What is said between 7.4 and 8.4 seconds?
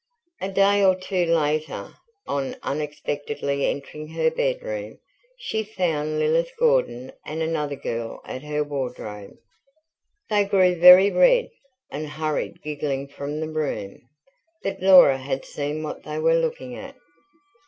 another girl